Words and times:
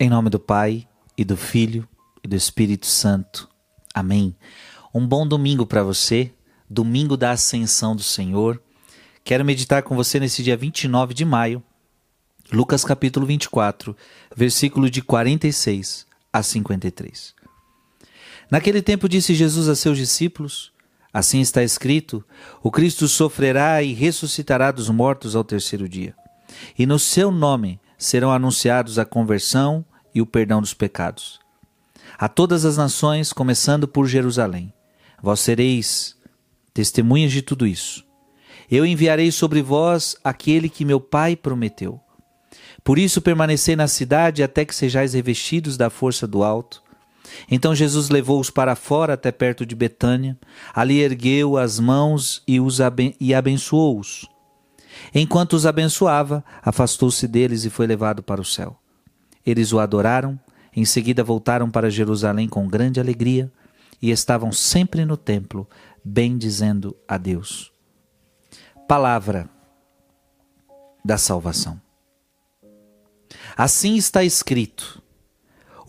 Em 0.00 0.08
nome 0.08 0.30
do 0.30 0.38
Pai, 0.38 0.86
e 1.16 1.24
do 1.24 1.36
Filho, 1.36 1.88
e 2.22 2.28
do 2.28 2.36
Espírito 2.36 2.86
Santo. 2.86 3.48
Amém. 3.92 4.36
Um 4.94 5.04
bom 5.04 5.26
domingo 5.26 5.66
para 5.66 5.82
você, 5.82 6.30
domingo 6.70 7.16
da 7.16 7.32
Ascensão 7.32 7.96
do 7.96 8.02
Senhor. 8.04 8.62
Quero 9.24 9.44
meditar 9.44 9.82
com 9.82 9.96
você 9.96 10.20
nesse 10.20 10.40
dia 10.40 10.56
29 10.56 11.14
de 11.14 11.24
maio, 11.24 11.60
Lucas 12.52 12.84
capítulo 12.84 13.26
24, 13.26 13.96
versículo 14.36 14.88
de 14.88 15.02
46 15.02 16.06
a 16.32 16.44
53. 16.44 17.34
Naquele 18.52 18.80
tempo 18.80 19.08
disse 19.08 19.34
Jesus 19.34 19.68
a 19.68 19.74
seus 19.74 19.98
discípulos: 19.98 20.70
Assim 21.12 21.40
está 21.40 21.60
escrito: 21.60 22.24
O 22.62 22.70
Cristo 22.70 23.08
sofrerá 23.08 23.82
e 23.82 23.94
ressuscitará 23.94 24.70
dos 24.70 24.88
mortos 24.88 25.34
ao 25.34 25.42
terceiro 25.42 25.88
dia. 25.88 26.14
E 26.78 26.86
no 26.86 27.00
seu 27.00 27.32
nome 27.32 27.80
serão 27.98 28.30
anunciados 28.32 28.98
a 28.98 29.04
conversão 29.04 29.84
e 30.14 30.22
o 30.22 30.26
perdão 30.26 30.60
dos 30.60 30.72
pecados. 30.72 31.40
A 32.16 32.28
todas 32.28 32.64
as 32.64 32.76
nações, 32.76 33.32
começando 33.32 33.88
por 33.88 34.06
Jerusalém, 34.06 34.72
vós 35.20 35.40
sereis 35.40 36.16
testemunhas 36.72 37.32
de 37.32 37.42
tudo 37.42 37.66
isso. 37.66 38.04
Eu 38.70 38.86
enviarei 38.86 39.32
sobre 39.32 39.60
vós 39.60 40.16
aquele 40.22 40.68
que 40.68 40.84
meu 40.84 41.00
Pai 41.00 41.34
prometeu. 41.34 42.00
Por 42.84 42.98
isso 42.98 43.20
permanecei 43.20 43.74
na 43.74 43.88
cidade 43.88 44.42
até 44.42 44.64
que 44.64 44.74
sejais 44.74 45.12
revestidos 45.12 45.76
da 45.76 45.90
força 45.90 46.26
do 46.26 46.44
alto. 46.44 46.82
Então 47.50 47.74
Jesus 47.74 48.08
levou-os 48.08 48.50
para 48.50 48.74
fora 48.74 49.14
até 49.14 49.32
perto 49.32 49.66
de 49.66 49.74
Betânia. 49.74 50.38
Ali 50.74 51.00
ergueu 51.00 51.56
as 51.56 51.78
mãos 51.78 52.42
e, 52.46 52.60
os 52.60 52.80
aben 52.80 53.14
e 53.20 53.34
abençoou-os. 53.34 54.26
Enquanto 55.14 55.54
os 55.54 55.66
abençoava, 55.66 56.44
afastou-se 56.62 57.26
deles 57.26 57.64
e 57.64 57.70
foi 57.70 57.86
levado 57.86 58.22
para 58.22 58.40
o 58.40 58.44
céu. 58.44 58.78
Eles 59.44 59.72
o 59.72 59.78
adoraram, 59.78 60.38
em 60.74 60.84
seguida 60.84 61.24
voltaram 61.24 61.70
para 61.70 61.90
Jerusalém 61.90 62.48
com 62.48 62.68
grande 62.68 63.00
alegria 63.00 63.50
e 64.00 64.10
estavam 64.10 64.52
sempre 64.52 65.04
no 65.04 65.16
templo, 65.16 65.68
bendizendo 66.04 66.96
a 67.06 67.16
Deus. 67.18 67.72
Palavra 68.86 69.48
da 71.04 71.18
salvação. 71.18 71.80
Assim 73.56 73.96
está 73.96 74.22
escrito: 74.22 74.97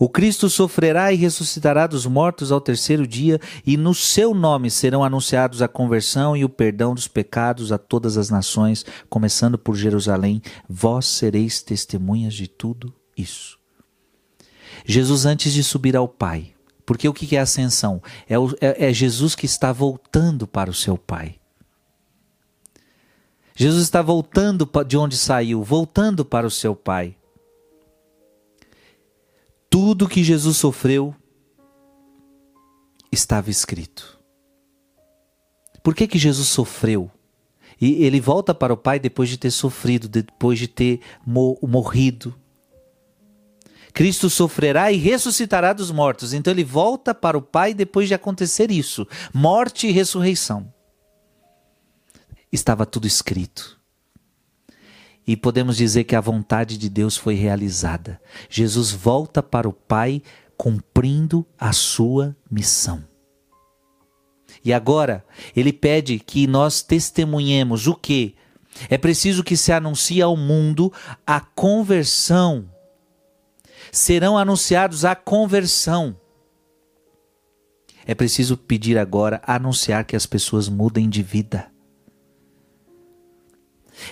o 0.00 0.08
Cristo 0.08 0.48
sofrerá 0.48 1.12
e 1.12 1.16
ressuscitará 1.16 1.86
dos 1.86 2.06
mortos 2.06 2.50
ao 2.50 2.58
terceiro 2.58 3.06
dia, 3.06 3.38
e 3.66 3.76
no 3.76 3.94
seu 3.94 4.32
nome 4.32 4.70
serão 4.70 5.04
anunciados 5.04 5.60
a 5.60 5.68
conversão 5.68 6.34
e 6.34 6.42
o 6.42 6.48
perdão 6.48 6.94
dos 6.94 7.06
pecados 7.06 7.70
a 7.70 7.76
todas 7.76 8.16
as 8.16 8.30
nações, 8.30 8.82
começando 9.10 9.58
por 9.58 9.76
Jerusalém. 9.76 10.40
Vós 10.66 11.04
sereis 11.04 11.60
testemunhas 11.60 12.32
de 12.32 12.48
tudo 12.48 12.94
isso. 13.14 13.58
Jesus, 14.86 15.26
antes 15.26 15.52
de 15.52 15.62
subir 15.62 15.94
ao 15.94 16.08
Pai, 16.08 16.54
porque 16.86 17.06
o 17.06 17.12
que 17.12 17.36
é 17.36 17.40
ascensão? 17.40 18.02
É, 18.26 18.38
o, 18.38 18.56
é, 18.58 18.88
é 18.88 18.94
Jesus 18.94 19.34
que 19.34 19.44
está 19.44 19.70
voltando 19.70 20.46
para 20.46 20.70
o 20.70 20.74
seu 20.74 20.96
Pai. 20.96 21.34
Jesus 23.54 23.82
está 23.82 24.00
voltando 24.00 24.66
de 24.86 24.96
onde 24.96 25.18
saiu, 25.18 25.62
voltando 25.62 26.24
para 26.24 26.46
o 26.46 26.50
seu 26.50 26.74
Pai. 26.74 27.16
Tudo 29.70 30.08
que 30.08 30.24
Jesus 30.24 30.56
sofreu 30.56 31.14
estava 33.12 33.50
escrito. 33.50 34.18
Por 35.80 35.94
que, 35.94 36.08
que 36.08 36.18
Jesus 36.18 36.48
sofreu? 36.48 37.08
E 37.80 38.04
ele 38.04 38.20
volta 38.20 38.52
para 38.52 38.74
o 38.74 38.76
Pai 38.76 38.98
depois 38.98 39.28
de 39.28 39.38
ter 39.38 39.52
sofrido, 39.52 40.08
depois 40.08 40.58
de 40.58 40.66
ter 40.66 41.00
morrido. 41.24 42.34
Cristo 43.94 44.28
sofrerá 44.28 44.92
e 44.92 44.96
ressuscitará 44.96 45.72
dos 45.72 45.90
mortos. 45.90 46.34
Então 46.34 46.52
ele 46.52 46.64
volta 46.64 47.14
para 47.14 47.38
o 47.38 47.42
Pai 47.42 47.72
depois 47.72 48.08
de 48.08 48.14
acontecer 48.14 48.70
isso 48.72 49.06
morte 49.32 49.86
e 49.86 49.92
ressurreição. 49.92 50.72
Estava 52.52 52.84
tudo 52.84 53.06
escrito 53.06 53.79
e 55.26 55.36
podemos 55.36 55.76
dizer 55.76 56.04
que 56.04 56.16
a 56.16 56.20
vontade 56.20 56.76
de 56.76 56.88
Deus 56.88 57.16
foi 57.16 57.34
realizada. 57.34 58.20
Jesus 58.48 58.90
volta 58.92 59.42
para 59.42 59.68
o 59.68 59.72
Pai 59.72 60.22
cumprindo 60.56 61.46
a 61.58 61.72
sua 61.72 62.36
missão. 62.50 63.04
E 64.64 64.72
agora, 64.72 65.24
ele 65.56 65.72
pede 65.72 66.18
que 66.18 66.46
nós 66.46 66.82
testemunhemos 66.82 67.86
o 67.86 67.94
que? 67.94 68.34
É 68.88 68.98
preciso 68.98 69.42
que 69.42 69.56
se 69.56 69.72
anuncie 69.72 70.20
ao 70.20 70.36
mundo 70.36 70.92
a 71.26 71.40
conversão. 71.40 72.68
Serão 73.90 74.36
anunciados 74.36 75.04
a 75.04 75.14
conversão. 75.14 76.16
É 78.06 78.14
preciso 78.14 78.56
pedir 78.56 78.98
agora, 78.98 79.40
anunciar 79.46 80.04
que 80.04 80.16
as 80.16 80.26
pessoas 80.26 80.68
mudem 80.68 81.08
de 81.08 81.22
vida. 81.22 81.69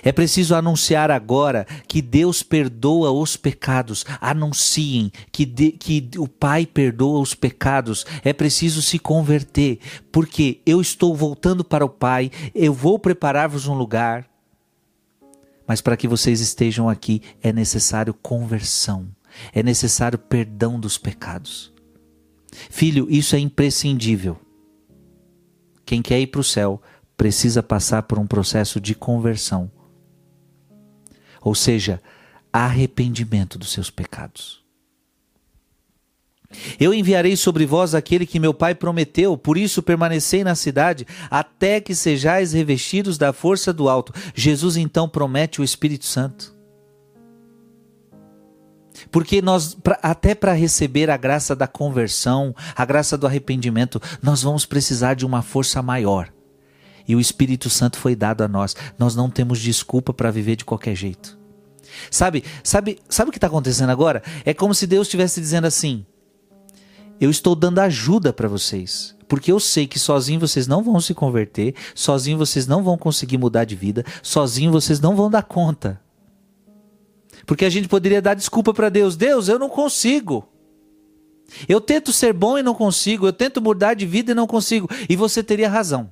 É 0.03 0.11
preciso 0.11 0.55
anunciar 0.55 1.11
agora 1.11 1.65
que 1.87 2.01
Deus 2.01 2.43
perdoa 2.43 3.11
os 3.11 3.35
pecados. 3.35 4.05
Anunciem 4.21 5.11
que, 5.31 5.45
de, 5.45 5.71
que 5.71 6.09
o 6.17 6.27
Pai 6.27 6.65
perdoa 6.65 7.19
os 7.19 7.33
pecados. 7.33 8.05
É 8.23 8.33
preciso 8.33 8.81
se 8.81 8.99
converter, 8.99 9.79
porque 10.11 10.61
eu 10.65 10.81
estou 10.81 11.15
voltando 11.15 11.63
para 11.63 11.85
o 11.85 11.89
Pai, 11.89 12.31
eu 12.53 12.73
vou 12.73 12.99
preparar-vos 12.99 13.67
um 13.67 13.73
lugar. 13.73 14.25
Mas 15.67 15.81
para 15.81 15.97
que 15.97 16.07
vocês 16.07 16.41
estejam 16.41 16.89
aqui 16.89 17.21
é 17.43 17.53
necessário 17.53 18.13
conversão, 18.13 19.07
é 19.53 19.61
necessário 19.61 20.17
perdão 20.17 20.79
dos 20.79 20.97
pecados. 20.97 21.71
Filho, 22.69 23.07
isso 23.09 23.35
é 23.35 23.39
imprescindível. 23.39 24.39
Quem 25.85 26.01
quer 26.01 26.19
ir 26.19 26.27
para 26.27 26.41
o 26.41 26.43
céu 26.43 26.81
precisa 27.15 27.61
passar 27.61 28.03
por 28.03 28.17
um 28.17 28.25
processo 28.25 28.79
de 28.79 28.95
conversão 28.95 29.71
ou 31.41 31.53
seja, 31.55 32.01
arrependimento 32.51 33.57
dos 33.57 33.71
seus 33.71 33.89
pecados. 33.89 34.59
Eu 36.79 36.93
enviarei 36.93 37.35
sobre 37.35 37.65
vós 37.65 37.93
aquele 37.93 38.25
que 38.25 38.39
meu 38.39 38.53
pai 38.53 38.73
prometeu, 38.73 39.37
por 39.37 39.57
isso 39.57 39.83
permanecei 39.83 40.43
na 40.43 40.55
cidade, 40.55 41.05
até 41.29 41.79
que 41.79 41.93
sejais 41.93 42.53
revestidos 42.53 43.17
da 43.17 43.31
força 43.31 43.71
do 43.71 43.87
alto. 43.87 44.11
Jesus 44.33 44.75
então 44.75 45.07
promete 45.07 45.61
o 45.61 45.63
Espírito 45.63 46.05
Santo. 46.05 46.57
Porque 49.11 49.41
nós, 49.41 49.77
até 50.01 50.33
para 50.35 50.53
receber 50.53 51.09
a 51.09 51.17
graça 51.17 51.55
da 51.55 51.67
conversão, 51.67 52.53
a 52.75 52.83
graça 52.83 53.17
do 53.17 53.27
arrependimento, 53.27 54.01
nós 54.21 54.41
vamos 54.41 54.65
precisar 54.65 55.13
de 55.13 55.25
uma 55.25 55.41
força 55.41 55.81
maior. 55.81 56.29
E 57.09 57.15
o 57.15 57.19
Espírito 57.19 57.71
Santo 57.71 57.97
foi 57.97 58.15
dado 58.15 58.43
a 58.43 58.47
nós. 58.47 58.75
Nós 58.99 59.15
não 59.15 59.31
temos 59.31 59.59
desculpa 59.59 60.13
para 60.13 60.29
viver 60.29 60.55
de 60.55 60.63
qualquer 60.63 60.95
jeito. 60.95 61.39
Sabe, 62.11 62.43
sabe, 62.63 62.99
sabe 63.09 63.29
o 63.29 63.31
que 63.31 63.39
está 63.39 63.47
acontecendo 63.47 63.89
agora? 63.89 64.21
É 64.45 64.53
como 64.53 64.75
se 64.75 64.85
Deus 64.85 65.07
estivesse 65.07 65.41
dizendo 65.41 65.65
assim: 65.65 66.05
Eu 67.19 67.31
estou 67.31 67.55
dando 67.55 67.79
ajuda 67.79 68.31
para 68.31 68.47
vocês, 68.47 69.15
porque 69.27 69.51
eu 69.51 69.59
sei 69.59 69.87
que 69.87 69.97
sozinho 69.97 70.39
vocês 70.39 70.67
não 70.67 70.83
vão 70.83 71.01
se 71.01 71.15
converter, 71.15 71.73
sozinho 71.95 72.37
vocês 72.37 72.67
não 72.67 72.83
vão 72.83 72.95
conseguir 72.95 73.39
mudar 73.39 73.65
de 73.65 73.75
vida, 73.75 74.05
sozinho 74.21 74.71
vocês 74.71 74.99
não 74.99 75.15
vão 75.15 75.31
dar 75.31 75.41
conta. 75.41 75.99
Porque 77.43 77.65
a 77.65 77.71
gente 77.71 77.87
poderia 77.87 78.21
dar 78.21 78.35
desculpa 78.35 78.71
para 78.71 78.87
Deus: 78.87 79.15
Deus, 79.15 79.47
eu 79.47 79.57
não 79.57 79.67
consigo. 79.67 80.47
Eu 81.67 81.81
tento 81.81 82.13
ser 82.13 82.33
bom 82.33 82.59
e 82.59 82.61
não 82.61 82.75
consigo, 82.75 83.25
eu 83.25 83.33
tento 83.33 83.59
mudar 83.59 83.95
de 83.95 84.05
vida 84.05 84.33
e 84.33 84.35
não 84.35 84.45
consigo. 84.45 84.87
E 85.09 85.15
você 85.15 85.41
teria 85.41 85.67
razão. 85.67 86.11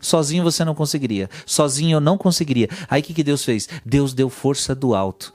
Sozinho 0.00 0.42
você 0.42 0.64
não 0.64 0.74
conseguiria. 0.74 1.28
Sozinho 1.44 1.96
eu 1.96 2.00
não 2.00 2.16
conseguiria. 2.16 2.68
Aí 2.88 3.00
o 3.00 3.04
que, 3.04 3.14
que 3.14 3.24
Deus 3.24 3.44
fez? 3.44 3.68
Deus 3.84 4.14
deu 4.14 4.30
força 4.30 4.74
do 4.74 4.94
alto. 4.94 5.32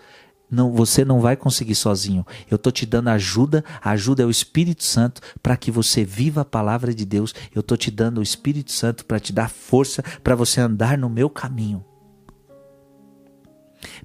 Não, 0.50 0.72
você 0.72 1.04
não 1.04 1.20
vai 1.20 1.36
conseguir 1.36 1.76
sozinho. 1.76 2.26
Eu 2.50 2.56
estou 2.56 2.72
te 2.72 2.86
dando 2.86 3.10
ajuda. 3.10 3.64
A 3.82 3.92
ajuda 3.92 4.24
é 4.24 4.26
o 4.26 4.30
Espírito 4.30 4.84
Santo 4.84 5.22
para 5.42 5.58
que 5.58 5.72
você 5.72 6.04
viva 6.04 6.42
a 6.42 6.46
palavra 6.46 6.94
de 6.94 7.06
Deus. 7.06 7.34
Eu 7.54 7.62
estou 7.62 7.78
te 7.78 7.90
dando 7.90 8.20
o 8.20 8.24
Espírito 8.24 8.72
Santo 8.72 9.06
para 9.06 9.20
te 9.20 9.34
dar 9.34 9.50
força 9.50 10.04
para 10.24 10.36
você 10.36 10.62
andar 10.62 10.98
no 10.98 11.10
meu 11.10 11.30
caminho. 11.30 11.84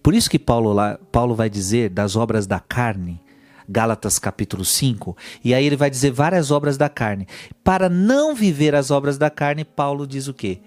Por 0.03 0.15
isso 0.15 0.31
que 0.31 0.39
Paulo, 0.39 0.73
lá, 0.73 0.99
Paulo 1.11 1.35
vai 1.35 1.49
dizer 1.49 1.91
das 1.91 2.17
obras 2.17 2.47
da 2.47 2.61
carne, 2.61 3.23
Gálatas 3.71 4.19
capítulo 4.19 4.65
5, 4.65 5.17
e 5.45 5.55
aí 5.55 5.65
ele 5.65 5.77
vai 5.77 5.89
dizer 5.89 6.11
várias 6.11 6.51
obras 6.51 6.77
da 6.77 6.89
carne. 6.89 7.29
Para 7.63 7.89
não 7.89 8.35
viver 8.35 8.75
as 8.75 8.91
obras 8.91 9.17
da 9.17 9.31
carne, 9.31 9.65
Paulo 9.65 10.09
diz 10.09 10.27
o 10.27 10.35
quê? 10.35 10.61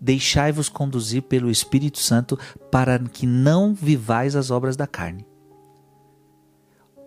Deixai-vos 0.00 0.68
conduzir 0.68 1.22
pelo 1.22 1.50
Espírito 1.50 1.98
Santo 1.98 2.38
para 2.70 2.96
que 3.00 3.26
não 3.26 3.74
vivais 3.74 4.36
as 4.36 4.52
obras 4.52 4.76
da 4.76 4.86
carne. 4.86 5.26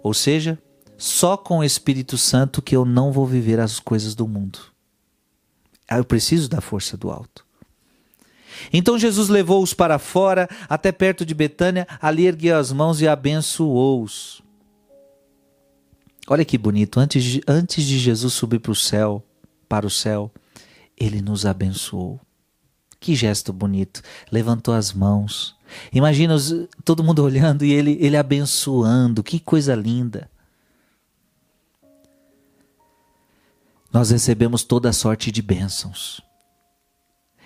Ou 0.04 0.13
seja, 0.13 0.60
só 0.98 1.38
com 1.38 1.60
o 1.60 1.63
Espírito 1.63 2.18
Santo 2.18 2.62
que 2.62 2.75
eu 2.75 2.83
não 2.83 3.13
vou 3.13 3.25
viver 3.25 3.57
as 3.57 3.80
coisas 3.80 4.13
do 4.13 4.28
mundo. 4.28 4.60
Ah, 5.88 5.98
eu 5.98 6.04
preciso 6.04 6.50
da 6.50 6.60
força 6.60 6.98
do 6.98 7.10
alto. 7.10 7.45
Então 8.74 9.00
Jesus 9.00 9.30
levou-os 9.30 9.74
para 9.74 9.98
fora, 9.98 10.50
até 10.68 10.92
perto 10.92 11.25
de 11.25 11.33
Betânia, 11.33 11.88
ali 12.01 12.28
ergueu 12.28 12.57
as 12.57 12.74
mãos 12.74 13.00
e 13.00 13.07
abençoou-os. 13.07 14.44
Olha 16.27 16.45
que 16.45 16.57
bonito, 16.57 17.00
antes 17.00 17.23
de, 17.23 17.41
antes 17.47 17.83
de 17.83 17.97
Jesus 17.97 18.33
subir 18.33 18.59
para 18.59 18.71
o 18.71 18.75
céu, 18.75 19.23
para 19.68 19.85
o 19.85 19.89
céu, 19.89 20.31
ele 20.97 21.21
nos 21.21 21.45
abençoou. 21.45 22.19
Que 23.00 23.15
gesto 23.15 23.51
bonito. 23.51 24.01
Levantou 24.31 24.73
as 24.73 24.94
mãos. 24.94 25.56
Imagina 25.91 26.35
todo 26.85 27.03
mundo 27.03 27.23
olhando 27.23 27.65
e 27.65 27.73
ele, 27.73 27.97
ele 28.00 28.15
abençoando. 28.15 29.23
Que 29.23 29.39
coisa 29.39 29.73
linda. 29.73 30.29
Nós 33.91 34.12
recebemos 34.12 34.63
toda 34.63 34.94
sorte 34.94 35.31
de 35.31 35.41
bênçãos. 35.41 36.21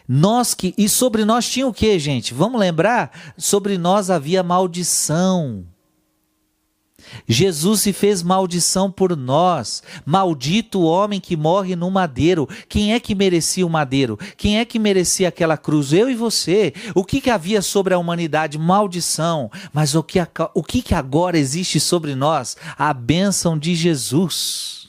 Nós 0.07 0.54
que 0.54 0.75
e 0.77 0.88
sobre 0.88 1.25
nós 1.25 1.50
tinha 1.50 1.66
o 1.66 1.74
que, 1.74 1.98
gente? 1.98 2.33
Vamos 2.33 2.60
lembrar? 2.60 3.33
Sobre 3.38 3.77
nós 3.77 4.10
havia 4.10 4.44
maldição. 4.44 5.66
Jesus 7.28 7.81
se 7.81 7.94
fez 7.94 8.22
maldição 8.22 8.92
por 8.92 9.16
nós. 9.16 9.84
Maldito 10.06 10.80
o 10.80 10.86
homem 10.86 11.19
que 11.19 11.36
morre 11.36 11.75
no 11.75 11.90
madeiro. 11.90 12.48
Quem 12.68 12.94
é 12.94 13.00
que 13.00 13.16
merecia 13.16 13.66
o 13.66 13.69
madeiro? 13.69 14.18
Quem 14.38 14.60
é 14.60 14.66
que 14.66 14.80
merecia 14.80 15.28
aquela 15.28 15.57
cruz? 15.57 15.94
Eu 15.94 16.10
e 16.10 16.16
você. 16.16 16.74
O 16.94 17.04
que, 17.04 17.22
que 17.22 17.30
havia 17.30 17.62
sobre 17.62 17.94
a 17.94 18.00
humanidade? 18.00 18.57
Maldição. 18.57 19.50
Mas 19.74 19.96
o 19.96 20.04
que, 20.04 20.19
o 20.54 20.63
que, 20.63 20.81
que 20.81 20.96
agora 20.96 21.38
existe 21.38 21.80
sobre 21.80 22.16
nós? 22.16 22.57
A 22.78 22.94
bênção 22.94 23.58
de 23.58 23.75
Jesus. 23.75 24.86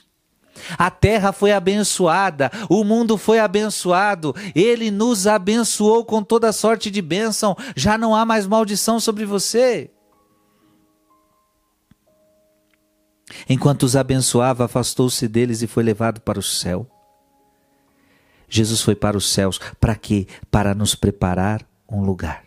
A 0.77 0.89
terra 0.89 1.31
foi 1.31 1.51
abençoada, 1.51 2.51
o 2.67 2.83
mundo 2.83 3.17
foi 3.17 3.39
abençoado, 3.39 4.35
ele 4.55 4.91
nos 4.91 5.27
abençoou 5.27 6.03
com 6.03 6.21
toda 6.21 6.51
sorte 6.51 6.89
de 6.89 7.01
bênção, 7.01 7.55
já 7.75 7.97
não 7.97 8.15
há 8.15 8.25
mais 8.25 8.47
maldição 8.47 8.99
sobre 8.99 9.23
você. 9.23 9.91
Enquanto 13.49 13.83
os 13.83 13.95
abençoava, 13.95 14.65
afastou-se 14.65 15.27
deles 15.27 15.61
e 15.61 15.67
foi 15.67 15.83
levado 15.83 16.21
para 16.21 16.39
o 16.39 16.43
céu. 16.43 16.89
Jesus 18.49 18.81
foi 18.81 18.95
para 18.95 19.17
os 19.17 19.29
céus, 19.29 19.59
para 19.79 19.95
quê? 19.95 20.27
Para 20.49 20.73
nos 20.73 20.95
preparar 20.95 21.67
um 21.89 22.01
lugar. 22.01 22.46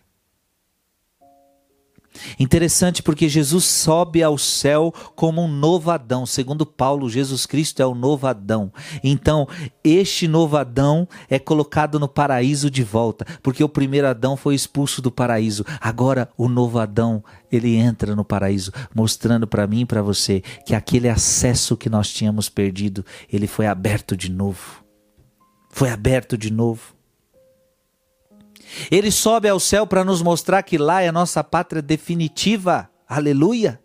Interessante 2.38 3.02
porque 3.02 3.28
Jesus 3.28 3.64
sobe 3.64 4.22
ao 4.22 4.38
céu 4.38 4.92
como 5.14 5.42
um 5.42 5.48
novo 5.48 5.90
Adão. 5.90 6.24
Segundo 6.26 6.64
Paulo, 6.64 7.08
Jesus 7.08 7.46
Cristo 7.46 7.80
é 7.80 7.86
o 7.86 7.94
novo 7.94 8.26
Adão. 8.26 8.72
Então, 9.02 9.48
este 9.82 10.28
novo 10.28 10.56
Adão 10.56 11.08
é 11.28 11.38
colocado 11.38 11.98
no 11.98 12.08
paraíso 12.08 12.70
de 12.70 12.82
volta, 12.82 13.26
porque 13.42 13.62
o 13.64 13.68
primeiro 13.68 14.06
Adão 14.06 14.36
foi 14.36 14.54
expulso 14.54 15.02
do 15.02 15.10
paraíso. 15.10 15.64
Agora, 15.80 16.28
o 16.36 16.48
novo 16.48 16.78
Adão, 16.78 17.22
ele 17.50 17.76
entra 17.76 18.14
no 18.14 18.24
paraíso, 18.24 18.72
mostrando 18.94 19.46
para 19.46 19.66
mim 19.66 19.80
e 19.80 19.86
para 19.86 20.02
você 20.02 20.42
que 20.64 20.74
aquele 20.74 21.08
acesso 21.08 21.76
que 21.76 21.90
nós 21.90 22.10
tínhamos 22.12 22.48
perdido, 22.48 23.04
ele 23.32 23.46
foi 23.46 23.66
aberto 23.66 24.16
de 24.16 24.30
novo. 24.30 24.84
Foi 25.70 25.90
aberto 25.90 26.36
de 26.36 26.52
novo. 26.52 26.99
Ele 28.90 29.10
sobe 29.10 29.48
ao 29.48 29.60
céu 29.60 29.86
para 29.86 30.04
nos 30.04 30.22
mostrar 30.22 30.62
que 30.62 30.78
lá 30.78 31.02
é 31.02 31.08
a 31.08 31.12
nossa 31.12 31.42
pátria 31.42 31.82
definitiva. 31.82 32.88
Aleluia! 33.08 33.80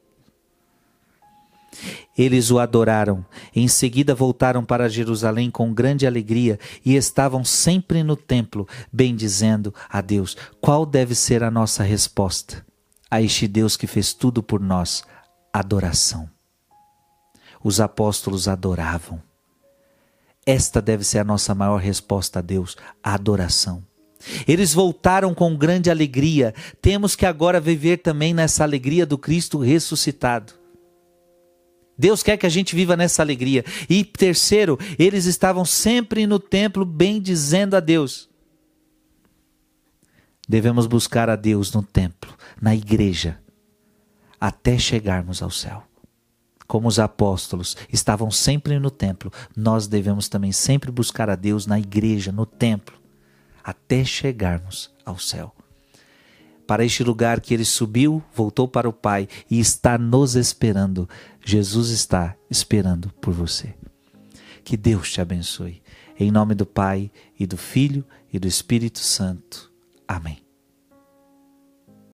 Eles 2.17 2.49
o 2.49 2.59
adoraram. 2.59 3.25
Em 3.53 3.67
seguida 3.67 4.15
voltaram 4.15 4.63
para 4.63 4.89
Jerusalém 4.89 5.51
com 5.51 5.73
grande 5.73 6.07
alegria 6.07 6.57
e 6.85 6.95
estavam 6.95 7.43
sempre 7.43 8.03
no 8.03 8.15
templo, 8.15 8.67
bendizendo 8.91 9.73
a 9.89 9.99
Deus. 9.99 10.37
Qual 10.61 10.85
deve 10.85 11.13
ser 11.13 11.43
a 11.43 11.51
nossa 11.51 11.83
resposta 11.83 12.65
a 13.11 13.21
este 13.21 13.47
Deus 13.47 13.75
que 13.75 13.87
fez 13.87 14.13
tudo 14.13 14.41
por 14.41 14.61
nós? 14.61 15.03
Adoração. 15.51 16.29
Os 17.63 17.81
apóstolos 17.81 18.47
adoravam. 18.47 19.21
Esta 20.45 20.81
deve 20.81 21.03
ser 21.03 21.19
a 21.19 21.23
nossa 21.23 21.55
maior 21.55 21.77
resposta 21.77 22.39
a 22.39 22.41
Deus: 22.41 22.77
a 23.03 23.15
adoração. 23.15 23.83
Eles 24.47 24.73
voltaram 24.73 25.33
com 25.33 25.55
grande 25.55 25.89
alegria. 25.89 26.53
Temos 26.81 27.15
que 27.15 27.25
agora 27.25 27.59
viver 27.59 27.97
também 27.97 28.33
nessa 28.33 28.63
alegria 28.63 29.05
do 29.05 29.17
Cristo 29.17 29.59
ressuscitado. 29.59 30.53
Deus 31.97 32.21
quer 32.21 32.37
que 32.37 32.45
a 32.45 32.49
gente 32.49 32.75
viva 32.75 32.97
nessa 32.97 33.21
alegria. 33.21 33.63
E 33.89 34.03
terceiro, 34.03 34.77
eles 34.99 35.25
estavam 35.25 35.63
sempre 35.63 36.27
no 36.27 36.39
templo 36.39 36.85
bendizendo 36.85 37.75
a 37.75 37.79
Deus. 37.79 38.29
Devemos 40.47 40.85
buscar 40.85 41.29
a 41.29 41.35
Deus 41.35 41.71
no 41.71 41.81
templo, 41.81 42.31
na 42.61 42.75
igreja, 42.75 43.39
até 44.39 44.77
chegarmos 44.77 45.41
ao 45.41 45.49
céu. 45.49 45.83
Como 46.67 46.87
os 46.87 46.99
apóstolos 46.99 47.75
estavam 47.91 48.29
sempre 48.29 48.77
no 48.77 48.91
templo, 48.91 49.31
nós 49.55 49.87
devemos 49.87 50.27
também 50.27 50.51
sempre 50.51 50.91
buscar 50.91 51.29
a 51.29 51.35
Deus 51.35 51.65
na 51.65 51.79
igreja, 51.79 52.31
no 52.31 52.45
templo 52.45 53.04
até 53.65 54.05
chegarmos 54.05 54.91
ao 55.03 55.17
céu. 55.17 55.51
Para 56.67 56.85
este 56.85 57.03
lugar 57.03 57.41
que 57.41 57.53
ele 57.53 57.65
subiu, 57.65 58.23
voltou 58.33 58.67
para 58.67 58.87
o 58.87 58.93
Pai 58.93 59.27
e 59.49 59.59
está 59.59 59.97
nos 59.97 60.35
esperando. 60.35 61.09
Jesus 61.43 61.89
está 61.89 62.35
esperando 62.49 63.09
por 63.21 63.33
você. 63.33 63.73
Que 64.63 64.77
Deus 64.77 65.11
te 65.11 65.21
abençoe. 65.21 65.81
Em 66.19 66.31
nome 66.31 66.55
do 66.55 66.65
Pai 66.65 67.11
e 67.39 67.45
do 67.45 67.57
Filho 67.57 68.05
e 68.31 68.39
do 68.39 68.47
Espírito 68.47 68.99
Santo. 68.99 69.71
Amém. 70.07 70.44